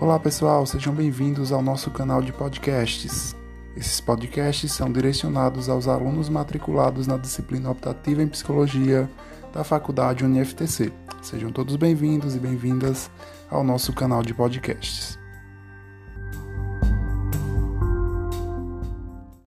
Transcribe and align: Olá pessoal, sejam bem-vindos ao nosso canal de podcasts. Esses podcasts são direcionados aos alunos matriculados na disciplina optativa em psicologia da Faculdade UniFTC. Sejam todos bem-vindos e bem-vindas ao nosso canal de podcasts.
Olá 0.00 0.18
pessoal, 0.18 0.66
sejam 0.66 0.92
bem-vindos 0.92 1.52
ao 1.52 1.62
nosso 1.62 1.88
canal 1.88 2.20
de 2.20 2.32
podcasts. 2.32 3.34
Esses 3.76 4.00
podcasts 4.00 4.72
são 4.72 4.90
direcionados 4.90 5.68
aos 5.68 5.86
alunos 5.86 6.28
matriculados 6.28 7.06
na 7.06 7.16
disciplina 7.16 7.70
optativa 7.70 8.20
em 8.20 8.26
psicologia 8.26 9.08
da 9.52 9.62
Faculdade 9.62 10.24
UniFTC. 10.24 10.92
Sejam 11.22 11.52
todos 11.52 11.76
bem-vindos 11.76 12.34
e 12.34 12.40
bem-vindas 12.40 13.08
ao 13.48 13.62
nosso 13.62 13.92
canal 13.92 14.20
de 14.22 14.34
podcasts. 14.34 15.23